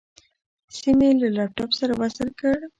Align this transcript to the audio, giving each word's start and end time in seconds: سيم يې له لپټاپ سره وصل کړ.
سيم 0.77 0.99
يې 1.05 1.11
له 1.21 1.27
لپټاپ 1.35 1.71
سره 1.79 1.93
وصل 2.01 2.27
کړ. 2.39 2.55